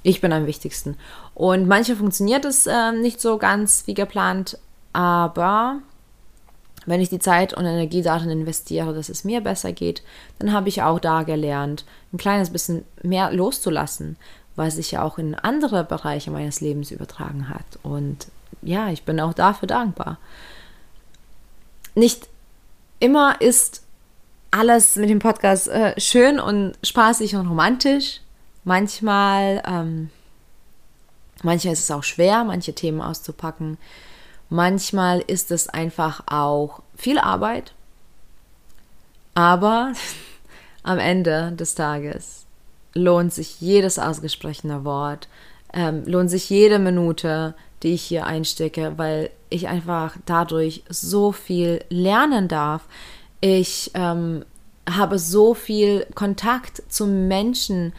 Ich 0.03 0.19
bin 0.19 0.33
am 0.33 0.45
wichtigsten. 0.45 0.97
Und 1.33 1.67
manche 1.67 1.95
funktioniert 1.95 2.43
es 2.43 2.67
äh, 2.67 2.91
nicht 2.91 3.21
so 3.21 3.37
ganz 3.37 3.87
wie 3.87 3.93
geplant, 3.93 4.59
aber 4.91 5.79
wenn 6.85 6.99
ich 7.01 7.09
die 7.09 7.19
Zeit 7.19 7.53
und 7.53 7.65
Energie 7.65 8.01
darin 8.01 8.29
investiere, 8.29 8.93
dass 8.93 9.07
es 9.09 9.23
mir 9.23 9.41
besser 9.41 9.71
geht, 9.71 10.03
dann 10.39 10.51
habe 10.51 10.67
ich 10.69 10.81
auch 10.83 10.99
da 10.99 11.23
gelernt, 11.23 11.85
ein 12.11 12.17
kleines 12.17 12.49
bisschen 12.49 12.83
mehr 13.01 13.31
loszulassen, 13.31 14.17
was 14.55 14.75
sich 14.75 14.91
ja 14.91 15.03
auch 15.03 15.17
in 15.17 15.35
andere 15.35 15.85
Bereiche 15.85 16.29
meines 16.29 16.59
Lebens 16.61 16.91
übertragen 16.91 17.47
hat. 17.49 17.79
Und 17.81 18.27
ja, 18.65 18.89
ich 18.89 19.03
bin 19.03 19.19
auch 19.19 19.33
dafür 19.33 19.67
dankbar. 19.67 20.17
Nicht 21.95 22.27
immer 22.99 23.39
ist 23.41 23.83
alles 24.51 24.95
mit 24.95 25.09
dem 25.09 25.19
Podcast 25.19 25.67
äh, 25.67 25.99
schön 25.99 26.39
und 26.39 26.73
spaßig 26.83 27.35
und 27.35 27.47
romantisch. 27.47 28.21
Manchmal, 28.63 29.61
ähm, 29.67 30.09
manchmal 31.41 31.73
ist 31.73 31.81
es 31.81 31.91
auch 31.91 32.03
schwer, 32.03 32.43
manche 32.43 32.73
Themen 32.73 33.01
auszupacken. 33.01 33.77
Manchmal 34.49 35.19
ist 35.21 35.51
es 35.51 35.69
einfach 35.69 36.23
auch 36.27 36.81
viel 36.95 37.17
Arbeit, 37.17 37.73
aber 39.33 39.93
am 40.83 40.99
Ende 40.99 41.51
des 41.53 41.75
Tages 41.75 42.45
lohnt 42.93 43.33
sich 43.33 43.59
jedes 43.59 43.97
ausgesprochene 43.97 44.85
Wort, 44.85 45.27
ähm, 45.73 46.03
lohnt 46.05 46.29
sich 46.29 46.49
jede 46.49 46.77
Minute, 46.77 47.55
die 47.83 47.93
ich 47.93 48.03
hier 48.03 48.25
einstecke, 48.25 48.93
weil 48.97 49.29
ich 49.49 49.67
einfach 49.67 50.17
dadurch 50.25 50.83
so 50.89 51.31
viel 51.31 51.83
lernen 51.89 52.47
darf. 52.47 52.83
Ich 53.41 53.91
ähm, 53.93 54.45
habe 54.89 55.19
so 55.19 55.53
viel 55.53 56.07
Kontakt 56.15 56.81
zu 56.89 57.05
Menschen 57.05 57.93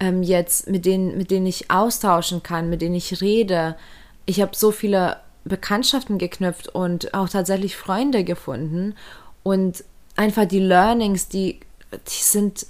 ähm, 0.00 0.22
jetzt, 0.22 0.68
mit 0.68 0.84
denen, 0.84 1.16
mit 1.16 1.30
denen 1.30 1.46
ich 1.46 1.70
austauschen 1.70 2.42
kann, 2.42 2.70
mit 2.70 2.82
denen 2.82 2.94
ich 2.94 3.20
rede. 3.20 3.76
Ich 4.24 4.40
habe 4.40 4.56
so 4.56 4.72
viele 4.72 5.18
Bekanntschaften 5.44 6.18
geknüpft 6.18 6.68
und 6.68 7.14
auch 7.14 7.28
tatsächlich 7.28 7.76
Freunde 7.76 8.24
gefunden. 8.24 8.94
Und 9.42 9.84
einfach 10.16 10.46
die 10.46 10.60
Learnings, 10.60 11.28
die, 11.28 11.60
die 11.92 12.22
sind 12.22 12.66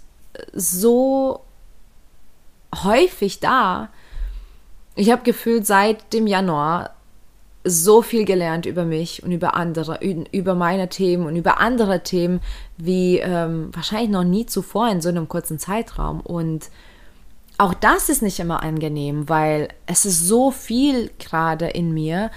so 0.53 1.41
häufig 2.85 3.41
da. 3.41 3.89
Ich 4.97 5.11
habe 5.11 5.23
gefühlt 5.23 5.67
seit 5.67 6.13
dem 6.13 6.27
Januar 6.27 6.91
so 7.65 8.01
viel 8.01 8.25
gelernt 8.25 8.65
über 8.65 8.85
mich 8.85 9.23
und 9.23 9.33
über 9.33 9.55
andere, 9.55 9.99
über 10.03 10.55
meine 10.55 10.89
Themen 10.89 11.27
und 11.27 11.37
über 11.37 11.59
andere 11.59 12.03
Themen 12.03 12.41
wie 12.79 13.19
ähm, 13.19 13.71
wahrscheinlich 13.75 14.11
noch 14.11 14.25
nie 14.25 14.47
zuvor 14.47 14.89
in 14.89 15.01
so 15.01 15.09
einem 15.09 15.29
kurzen 15.29 15.59
Zeitraum. 15.59 16.21
Und 16.21 16.71
auch 17.59 17.75
das 17.75 18.09
ist 18.09 18.23
nicht 18.23 18.39
immer 18.39 18.63
angenehm, 18.63 19.29
weil 19.29 19.69
es 19.87 20.05
ist 20.07 20.27
so 20.27 20.51
viel 20.51 21.11
gerade 21.19 21.67
in 21.67 21.93
mir. 21.93 22.31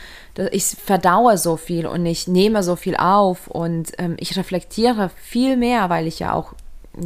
Ich 0.51 0.65
verdaue 0.65 1.37
so 1.37 1.57
viel 1.57 1.85
und 1.85 2.05
ich 2.05 2.27
nehme 2.27 2.63
so 2.63 2.75
viel 2.75 2.95
auf 2.95 3.47
und 3.47 3.91
ähm, 3.99 4.15
ich 4.19 4.35
reflektiere 4.35 5.09
viel 5.15 5.57
mehr, 5.57 5.89
weil 5.89 6.07
ich 6.07 6.19
ja 6.19 6.33
auch 6.33 6.53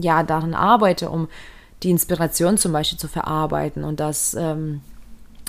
ja 0.02 0.24
daran 0.24 0.54
arbeite, 0.54 1.10
um 1.10 1.28
die 1.84 1.92
Inspiration 1.92 2.58
zum 2.58 2.72
Beispiel 2.72 2.98
zu 2.98 3.08
verarbeiten 3.08 3.84
und 3.84 4.00
das 4.00 4.34
ähm, 4.36 4.82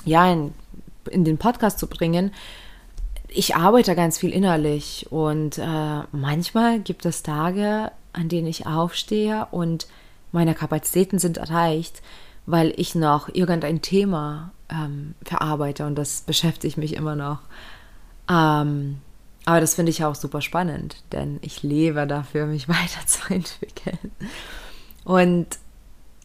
ja 0.05 0.31
in, 0.31 0.53
in 1.09 1.25
den 1.25 1.37
Podcast 1.37 1.79
zu 1.79 1.87
bringen. 1.87 2.31
Ich 3.27 3.55
arbeite 3.55 3.95
ganz 3.95 4.17
viel 4.17 4.31
innerlich 4.31 5.07
und 5.09 5.57
äh, 5.57 6.01
manchmal 6.11 6.79
gibt 6.79 7.05
es 7.05 7.23
Tage, 7.23 7.91
an 8.13 8.29
denen 8.29 8.47
ich 8.47 8.65
aufstehe 8.65 9.47
und 9.51 9.87
meine 10.31 10.53
Kapazitäten 10.53 11.19
sind 11.19 11.37
erreicht 11.37 12.01
weil 12.45 12.73
ich 12.77 12.95
noch 12.95 13.29
irgendein 13.33 13.81
Thema 13.81 14.51
ähm, 14.69 15.15
verarbeite 15.23 15.85
und 15.85 15.95
das 15.95 16.21
beschäftigt 16.21 16.77
mich 16.77 16.95
immer 16.95 17.15
noch. 17.15 17.39
Ähm, 18.29 18.99
aber 19.45 19.61
das 19.61 19.75
finde 19.75 19.91
ich 19.91 20.03
auch 20.03 20.15
super 20.15 20.41
spannend, 20.41 21.03
denn 21.11 21.39
ich 21.41 21.63
lebe 21.63 22.07
dafür, 22.07 22.45
mich 22.45 22.67
weiterzuentwickeln. 22.69 24.11
Und 25.03 25.47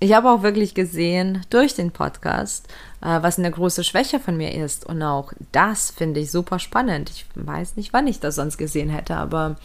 ich 0.01 0.15
habe 0.15 0.31
auch 0.31 0.43
wirklich 0.43 0.75
gesehen 0.75 1.45
durch 1.51 1.75
den 1.75 1.91
Podcast, 1.91 2.67
äh, 3.03 3.23
was 3.23 3.39
eine 3.39 3.51
große 3.51 3.85
Schwäche 3.85 4.19
von 4.19 4.37
mir 4.37 4.55
ist. 4.55 4.87
Und 4.87 5.03
auch 5.03 5.33
das 5.53 5.91
finde 5.91 6.21
ich 6.21 6.31
super 6.31 6.59
spannend. 6.59 7.11
Ich 7.11 7.27
weiß 7.35 7.77
nicht, 7.77 7.93
wann 7.93 8.07
ich 8.07 8.19
das 8.19 8.37
sonst 8.37 8.57
gesehen 8.57 8.89
hätte, 8.89 9.17
aber 9.17 9.57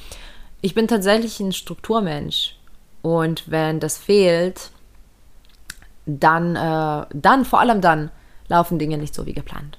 ich 0.61 0.75
bin 0.75 0.89
tatsächlich 0.89 1.39
ein 1.39 1.53
Strukturmensch. 1.53 2.57
Und 3.01 3.49
wenn 3.49 3.79
das 3.79 3.97
fehlt, 3.97 4.71
dann, 6.05 6.55
äh, 6.55 7.05
dann, 7.13 7.45
vor 7.45 7.61
allem 7.61 7.79
dann, 7.79 8.11
laufen 8.49 8.77
Dinge 8.77 8.97
nicht 8.97 9.15
so 9.15 9.25
wie 9.25 9.33
geplant. 9.33 9.77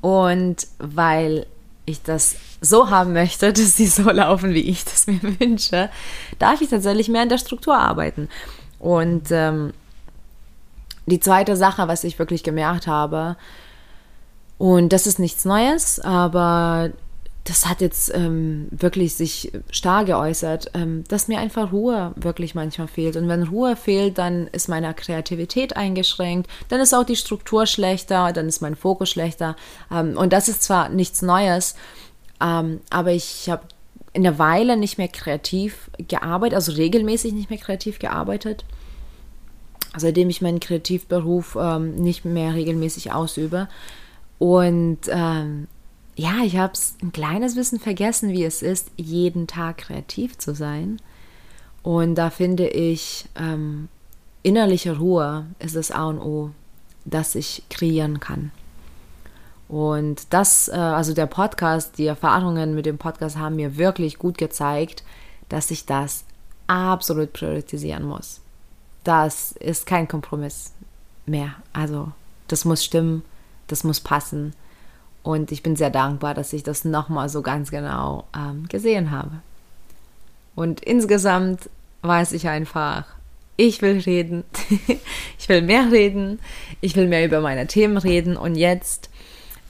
Und 0.00 0.66
weil 0.78 1.46
ich 1.86 2.02
das 2.02 2.36
so 2.60 2.90
haben 2.90 3.12
möchte, 3.12 3.52
dass 3.52 3.76
sie 3.76 3.86
so 3.86 4.10
laufen, 4.10 4.54
wie 4.54 4.68
ich 4.68 4.84
das 4.84 5.06
mir 5.06 5.20
wünsche, 5.40 5.88
darf 6.40 6.60
ich 6.60 6.68
tatsächlich 6.68 7.08
mehr 7.08 7.22
an 7.22 7.28
der 7.28 7.38
Struktur 7.38 7.76
arbeiten. 7.76 8.28
Und 8.78 9.30
ähm, 9.30 9.72
die 11.06 11.20
zweite 11.20 11.56
Sache, 11.56 11.88
was 11.88 12.04
ich 12.04 12.18
wirklich 12.18 12.42
gemerkt 12.42 12.86
habe, 12.86 13.36
und 14.58 14.92
das 14.92 15.06
ist 15.06 15.18
nichts 15.18 15.44
Neues, 15.44 16.00
aber 16.00 16.90
das 17.44 17.66
hat 17.66 17.80
jetzt 17.80 18.14
ähm, 18.14 18.68
wirklich 18.70 19.14
sich 19.14 19.52
stark 19.70 20.06
geäußert, 20.06 20.72
ähm, 20.74 21.04
dass 21.08 21.28
mir 21.28 21.38
einfach 21.38 21.72
Ruhe 21.72 22.12
wirklich 22.16 22.54
manchmal 22.54 22.88
fehlt. 22.88 23.16
Und 23.16 23.28
wenn 23.28 23.44
Ruhe 23.44 23.74
fehlt, 23.74 24.18
dann 24.18 24.48
ist 24.48 24.68
meine 24.68 24.92
Kreativität 24.92 25.76
eingeschränkt, 25.76 26.50
dann 26.68 26.80
ist 26.80 26.92
auch 26.92 27.04
die 27.04 27.16
Struktur 27.16 27.66
schlechter, 27.66 28.32
dann 28.32 28.48
ist 28.48 28.60
mein 28.60 28.76
Fokus 28.76 29.08
schlechter. 29.08 29.56
Ähm, 29.90 30.16
und 30.18 30.32
das 30.32 30.48
ist 30.48 30.62
zwar 30.62 30.90
nichts 30.90 31.22
Neues, 31.22 31.74
ähm, 32.42 32.80
aber 32.90 33.12
ich 33.12 33.48
habe 33.48 33.62
in 34.12 34.22
der 34.22 34.38
Weile 34.38 34.76
nicht 34.76 34.98
mehr 34.98 35.08
kreativ 35.08 35.90
gearbeitet, 36.08 36.54
also 36.54 36.72
regelmäßig 36.72 37.32
nicht 37.32 37.50
mehr 37.50 37.58
kreativ 37.58 37.98
gearbeitet, 37.98 38.64
seitdem 39.96 40.30
ich 40.30 40.40
meinen 40.40 40.60
Kreativberuf 40.60 41.56
ähm, 41.60 41.96
nicht 41.96 42.24
mehr 42.24 42.54
regelmäßig 42.54 43.12
ausübe. 43.12 43.68
Und 44.38 44.98
ähm, 45.08 45.66
ja, 46.16 46.42
ich 46.44 46.56
habe 46.56 46.72
es 46.72 46.96
ein 47.02 47.12
kleines 47.12 47.54
bisschen 47.54 47.80
vergessen, 47.80 48.30
wie 48.32 48.44
es 48.44 48.62
ist, 48.62 48.90
jeden 48.96 49.46
Tag 49.46 49.78
kreativ 49.78 50.36
zu 50.38 50.54
sein. 50.54 51.00
Und 51.82 52.16
da 52.16 52.30
finde 52.30 52.68
ich, 52.68 53.26
ähm, 53.36 53.88
innerliche 54.42 54.98
Ruhe 54.98 55.46
ist 55.58 55.76
das 55.76 55.90
A 55.90 56.06
und 56.06 56.18
O, 56.18 56.50
dass 57.04 57.34
ich 57.34 57.62
kreieren 57.70 58.20
kann. 58.20 58.50
Und 59.68 60.32
das, 60.32 60.68
äh, 60.68 60.72
also 60.72 61.12
der 61.12 61.26
Podcast, 61.26 61.98
die 61.98 62.06
Erfahrungen 62.06 62.74
mit 62.74 62.86
dem 62.86 62.98
Podcast 62.98 63.36
haben 63.36 63.56
mir 63.56 63.76
wirklich 63.76 64.18
gut 64.18 64.38
gezeigt, 64.38 65.04
dass 65.48 65.70
ich 65.70 65.84
das 65.84 66.24
absolut 66.66 67.32
priorisieren 67.32 68.04
muss. 68.04 68.40
Das 69.04 69.52
ist 69.52 69.86
kein 69.86 70.08
Kompromiss 70.08 70.72
mehr. 71.26 71.54
Also 71.72 72.12
das 72.48 72.64
muss 72.64 72.84
stimmen, 72.84 73.22
das 73.66 73.84
muss 73.84 74.00
passen. 74.00 74.54
Und 75.22 75.52
ich 75.52 75.62
bin 75.62 75.76
sehr 75.76 75.90
dankbar, 75.90 76.34
dass 76.34 76.52
ich 76.52 76.62
das 76.62 76.84
nochmal 76.84 77.28
so 77.28 77.42
ganz 77.42 77.70
genau 77.70 78.24
ähm, 78.34 78.66
gesehen 78.68 79.10
habe. 79.10 79.42
Und 80.54 80.80
insgesamt 80.80 81.68
weiß 82.02 82.32
ich 82.32 82.48
einfach, 82.48 83.04
ich 83.56 83.82
will 83.82 83.98
reden, 83.98 84.44
ich 85.38 85.48
will 85.48 85.62
mehr 85.62 85.90
reden, 85.90 86.40
ich 86.80 86.96
will 86.96 87.08
mehr 87.08 87.24
über 87.24 87.40
meine 87.40 87.66
Themen 87.66 87.98
reden. 87.98 88.36
Und 88.36 88.54
jetzt, 88.54 89.10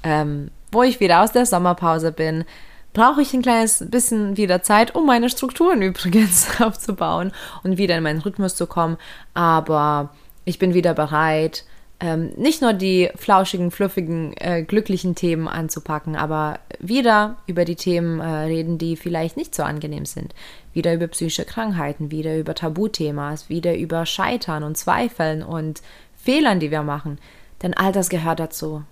ähm, 0.02 0.50
wo 0.72 0.82
ich 0.82 1.00
wieder 1.00 1.22
aus 1.22 1.32
der 1.32 1.46
Sommerpause 1.46 2.12
bin, 2.12 2.44
brauche 2.92 3.22
ich 3.22 3.32
ein 3.34 3.42
kleines 3.42 3.84
bisschen 3.88 4.36
wieder 4.36 4.62
Zeit, 4.62 4.94
um 4.94 5.06
meine 5.06 5.30
Strukturen 5.30 5.82
übrigens 5.82 6.60
aufzubauen 6.60 7.32
und 7.62 7.78
wieder 7.78 7.96
in 7.96 8.02
meinen 8.02 8.20
Rhythmus 8.20 8.54
zu 8.56 8.66
kommen. 8.66 8.96
Aber 9.34 10.10
ich 10.44 10.58
bin 10.58 10.74
wieder 10.74 10.94
bereit, 10.94 11.64
ähm, 12.00 12.30
nicht 12.36 12.62
nur 12.62 12.74
die 12.74 13.10
flauschigen, 13.16 13.72
fluffigen, 13.72 14.32
äh, 14.36 14.62
glücklichen 14.62 15.16
Themen 15.16 15.48
anzupacken, 15.48 16.14
aber 16.14 16.60
wieder 16.78 17.38
über 17.46 17.64
die 17.64 17.74
Themen 17.74 18.20
äh, 18.20 18.24
reden, 18.24 18.78
die 18.78 18.96
vielleicht 18.96 19.36
nicht 19.36 19.52
so 19.52 19.64
angenehm 19.64 20.06
sind. 20.06 20.32
Wieder 20.72 20.94
über 20.94 21.08
psychische 21.08 21.44
Krankheiten, 21.44 22.12
wieder 22.12 22.36
über 22.36 22.54
Tabuthemas, 22.54 23.48
wieder 23.48 23.76
über 23.76 24.06
Scheitern 24.06 24.62
und 24.62 24.76
Zweifeln 24.76 25.42
und 25.42 25.82
Fehlern, 26.16 26.60
die 26.60 26.70
wir 26.70 26.84
machen. 26.84 27.18
Denn 27.62 27.74
all 27.74 27.90
das 27.90 28.10
gehört 28.10 28.38
dazu. 28.38 28.84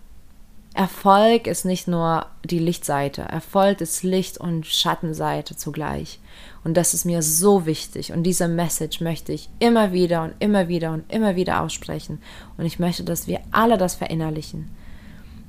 Erfolg 0.76 1.46
ist 1.46 1.64
nicht 1.64 1.88
nur 1.88 2.26
die 2.44 2.58
Lichtseite, 2.58 3.22
Erfolg 3.22 3.80
ist 3.80 4.02
Licht- 4.02 4.36
und 4.36 4.66
Schattenseite 4.66 5.56
zugleich. 5.56 6.20
Und 6.64 6.76
das 6.76 6.92
ist 6.92 7.06
mir 7.06 7.22
so 7.22 7.64
wichtig. 7.64 8.12
Und 8.12 8.24
diese 8.24 8.46
Message 8.46 9.00
möchte 9.00 9.32
ich 9.32 9.48
immer 9.58 9.92
wieder 9.92 10.22
und 10.22 10.34
immer 10.38 10.68
wieder 10.68 10.92
und 10.92 11.10
immer 11.10 11.34
wieder 11.34 11.62
aussprechen. 11.62 12.20
Und 12.58 12.66
ich 12.66 12.78
möchte, 12.78 13.04
dass 13.04 13.26
wir 13.26 13.40
alle 13.52 13.78
das 13.78 13.94
verinnerlichen. 13.94 14.70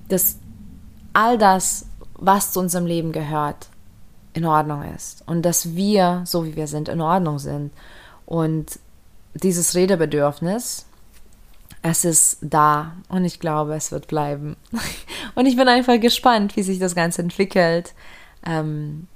Dass 0.07 0.37
all 1.11 1.37
das, 1.37 1.87
was 2.13 2.53
zu 2.53 2.61
unserem 2.61 2.85
Leben 2.85 3.11
gehört, 3.11 3.67
in 4.33 4.45
Ordnung 4.45 4.83
ist. 4.95 5.23
Und 5.27 5.41
dass 5.41 5.75
wir, 5.75 6.21
so 6.25 6.45
wie 6.45 6.55
wir 6.55 6.67
sind, 6.67 6.87
in 6.87 7.01
Ordnung 7.01 7.37
sind. 7.39 7.73
Und 8.25 8.79
dieses 9.33 9.75
Redebedürfnis, 9.75 10.86
es 11.89 12.05
ist 12.05 12.37
da 12.41 12.93
und 13.09 13.25
ich 13.25 13.39
glaube, 13.39 13.75
es 13.75 13.91
wird 13.91 14.07
bleiben. 14.07 14.55
Und 15.35 15.45
ich 15.45 15.55
bin 15.55 15.67
einfach 15.67 15.99
gespannt, 15.99 16.55
wie 16.55 16.63
sich 16.63 16.79
das 16.79 16.95
Ganze 16.95 17.21
entwickelt, 17.21 17.93
ähm, 18.43 19.07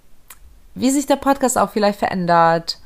wie 0.76 0.92
sich 0.92 1.08
der 1.08 1.16
Podcast 1.16 1.58
auch 1.58 1.72
vielleicht 1.72 1.98
verändert, 1.98 2.78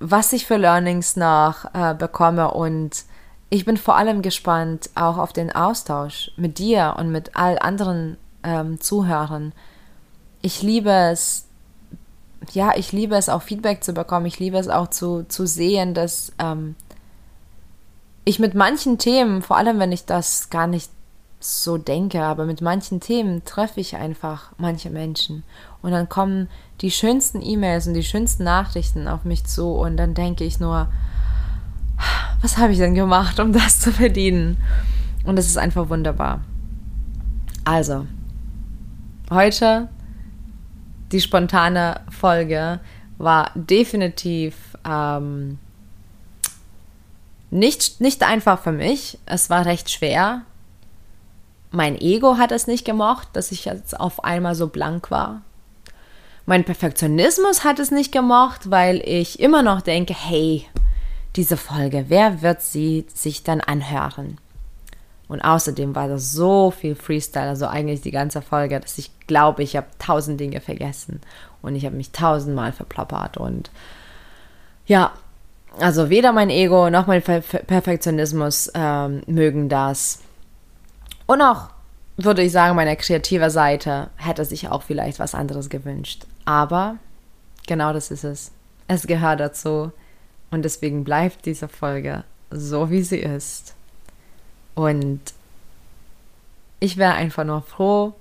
was 0.00 0.32
ich 0.32 0.46
für 0.46 0.56
Learnings 0.56 1.16
noch 1.16 1.66
äh, 1.74 1.94
bekomme 1.94 2.50
und 2.52 3.04
ich 3.50 3.64
bin 3.64 3.76
vor 3.76 3.96
allem 3.96 4.22
gespannt 4.22 4.90
auch 4.94 5.18
auf 5.18 5.32
den 5.32 5.54
Austausch 5.54 6.30
mit 6.36 6.58
dir 6.58 6.96
und 6.98 7.10
mit 7.10 7.36
all 7.36 7.58
anderen 7.58 8.16
ähm, 8.42 8.80
Zuhörern. 8.80 9.52
Ich 10.42 10.62
liebe 10.62 10.90
es, 10.90 11.46
ja, 12.52 12.72
ich 12.76 12.92
liebe 12.92 13.16
es 13.16 13.28
auch 13.28 13.42
Feedback 13.42 13.82
zu 13.84 13.92
bekommen. 13.92 14.26
Ich 14.26 14.38
liebe 14.38 14.58
es 14.58 14.68
auch 14.68 14.88
zu, 14.88 15.24
zu 15.28 15.46
sehen, 15.46 15.94
dass 15.94 16.32
ähm, 16.38 16.74
ich 18.28 18.38
mit 18.38 18.54
manchen 18.54 18.98
Themen, 18.98 19.40
vor 19.40 19.56
allem 19.56 19.78
wenn 19.78 19.90
ich 19.90 20.04
das 20.04 20.50
gar 20.50 20.66
nicht 20.66 20.90
so 21.40 21.78
denke, 21.78 22.22
aber 22.22 22.44
mit 22.44 22.60
manchen 22.60 23.00
Themen 23.00 23.44
treffe 23.44 23.80
ich 23.80 23.96
einfach 23.96 24.52
manche 24.58 24.90
Menschen. 24.90 25.44
Und 25.80 25.92
dann 25.92 26.08
kommen 26.08 26.48
die 26.82 26.90
schönsten 26.90 27.40
E-Mails 27.40 27.86
und 27.86 27.94
die 27.94 28.02
schönsten 28.02 28.44
Nachrichten 28.44 29.08
auf 29.08 29.24
mich 29.24 29.44
zu 29.44 29.70
und 29.70 29.96
dann 29.96 30.12
denke 30.14 30.44
ich 30.44 30.60
nur, 30.60 30.88
was 32.42 32.58
habe 32.58 32.72
ich 32.72 32.78
denn 32.78 32.94
gemacht, 32.94 33.40
um 33.40 33.52
das 33.52 33.80
zu 33.80 33.92
verdienen? 33.92 34.58
Und 35.24 35.38
es 35.38 35.46
ist 35.46 35.58
einfach 35.58 35.88
wunderbar. 35.88 36.42
Also, 37.64 38.06
heute 39.30 39.88
die 41.12 41.20
spontane 41.20 42.00
Folge 42.10 42.80
war 43.16 43.52
definitiv 43.54 44.76
ähm, 44.86 45.58
nicht, 47.50 48.00
nicht 48.00 48.22
einfach 48.22 48.62
für 48.62 48.72
mich. 48.72 49.18
Es 49.26 49.50
war 49.50 49.66
recht 49.66 49.90
schwer. 49.90 50.42
Mein 51.70 52.00
Ego 52.00 52.38
hat 52.38 52.52
es 52.52 52.66
nicht 52.66 52.84
gemocht, 52.84 53.28
dass 53.34 53.52
ich 53.52 53.64
jetzt 53.64 53.98
auf 53.98 54.24
einmal 54.24 54.54
so 54.54 54.68
blank 54.68 55.10
war. 55.10 55.42
Mein 56.46 56.64
Perfektionismus 56.64 57.62
hat 57.64 57.78
es 57.78 57.90
nicht 57.90 58.10
gemocht, 58.10 58.70
weil 58.70 59.02
ich 59.04 59.38
immer 59.38 59.62
noch 59.62 59.82
denke, 59.82 60.14
hey, 60.14 60.66
diese 61.36 61.58
Folge, 61.58 62.06
wer 62.08 62.40
wird 62.40 62.62
sie 62.62 63.06
sich 63.12 63.42
dann 63.42 63.60
anhören? 63.60 64.38
Und 65.28 65.42
außerdem 65.42 65.94
war 65.94 66.08
das 66.08 66.32
so 66.32 66.70
viel 66.70 66.94
Freestyle, 66.94 67.50
also 67.50 67.66
eigentlich 67.66 68.00
die 68.00 68.10
ganze 68.10 68.40
Folge, 68.40 68.80
dass 68.80 68.96
ich 68.96 69.10
glaube, 69.26 69.62
ich 69.62 69.76
habe 69.76 69.88
tausend 69.98 70.40
Dinge 70.40 70.62
vergessen 70.62 71.20
und 71.60 71.76
ich 71.76 71.84
habe 71.84 71.96
mich 71.96 72.12
tausendmal 72.12 72.72
verplappert 72.72 73.36
und 73.36 73.70
ja, 74.86 75.12
also 75.80 76.10
weder 76.10 76.32
mein 76.32 76.50
Ego 76.50 76.90
noch 76.90 77.06
mein 77.06 77.22
Perfektionismus 77.22 78.70
ähm, 78.74 79.22
mögen 79.26 79.68
das. 79.68 80.20
Und 81.26 81.42
auch, 81.42 81.68
würde 82.16 82.42
ich 82.42 82.52
sagen, 82.52 82.76
meine 82.76 82.96
kreative 82.96 83.50
Seite 83.50 84.10
hätte 84.16 84.44
sich 84.44 84.68
auch 84.68 84.82
vielleicht 84.82 85.18
was 85.18 85.34
anderes 85.34 85.68
gewünscht. 85.68 86.26
Aber 86.44 86.96
genau 87.66 87.92
das 87.92 88.10
ist 88.10 88.24
es. 88.24 88.50
Es 88.88 89.06
gehört 89.06 89.40
dazu. 89.40 89.92
Und 90.50 90.62
deswegen 90.64 91.04
bleibt 91.04 91.44
diese 91.44 91.68
Folge 91.68 92.24
so, 92.50 92.90
wie 92.90 93.02
sie 93.02 93.18
ist. 93.18 93.74
Und 94.74 95.20
ich 96.80 96.96
wäre 96.96 97.12
einfach 97.12 97.44
nur 97.44 97.62
froh, 97.62 98.14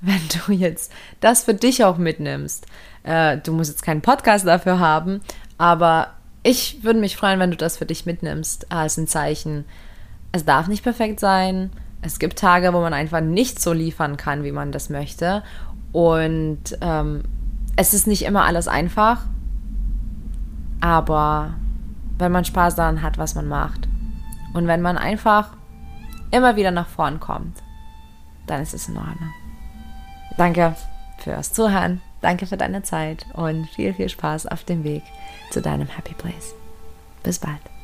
wenn 0.00 0.20
du 0.46 0.52
jetzt 0.52 0.92
das 1.20 1.44
für 1.44 1.54
dich 1.54 1.84
auch 1.84 1.96
mitnimmst. 1.96 2.66
Äh, 3.02 3.38
du 3.38 3.52
musst 3.52 3.70
jetzt 3.70 3.82
keinen 3.82 4.02
Podcast 4.02 4.46
dafür 4.46 4.78
haben, 4.78 5.20
aber 5.58 6.15
ich 6.46 6.84
würde 6.84 7.00
mich 7.00 7.16
freuen, 7.16 7.40
wenn 7.40 7.50
du 7.50 7.56
das 7.56 7.76
für 7.76 7.86
dich 7.86 8.06
mitnimmst 8.06 8.70
als 8.70 8.96
ein 8.98 9.08
Zeichen. 9.08 9.64
Es 10.30 10.44
darf 10.44 10.68
nicht 10.68 10.84
perfekt 10.84 11.18
sein. 11.18 11.72
Es 12.02 12.20
gibt 12.20 12.38
Tage, 12.38 12.72
wo 12.72 12.80
man 12.80 12.94
einfach 12.94 13.20
nicht 13.20 13.60
so 13.60 13.72
liefern 13.72 14.16
kann, 14.16 14.44
wie 14.44 14.52
man 14.52 14.70
das 14.70 14.88
möchte. 14.88 15.42
Und 15.90 16.60
ähm, 16.82 17.24
es 17.74 17.94
ist 17.94 18.06
nicht 18.06 18.22
immer 18.22 18.44
alles 18.44 18.68
einfach. 18.68 19.22
Aber 20.80 21.54
wenn 22.16 22.30
man 22.30 22.44
Spaß 22.44 22.76
daran 22.76 23.02
hat, 23.02 23.18
was 23.18 23.34
man 23.34 23.48
macht. 23.48 23.88
Und 24.54 24.68
wenn 24.68 24.82
man 24.82 24.98
einfach 24.98 25.48
immer 26.30 26.54
wieder 26.54 26.70
nach 26.70 26.86
vorn 26.86 27.18
kommt, 27.18 27.60
dann 28.46 28.62
ist 28.62 28.72
es 28.72 28.88
in 28.88 28.96
Ordnung. 28.96 29.32
Danke 30.36 30.76
fürs 31.18 31.52
Zuhören. 31.52 32.00
Danke 32.20 32.46
für 32.46 32.56
deine 32.56 32.82
Zeit 32.82 33.26
und 33.34 33.66
viel, 33.68 33.94
viel 33.94 34.08
Spaß 34.08 34.46
auf 34.46 34.64
dem 34.64 34.84
Weg 34.84 35.02
zu 35.50 35.60
deinem 35.60 35.88
Happy 35.88 36.14
Place. 36.14 36.54
Bis 37.22 37.38
bald. 37.38 37.75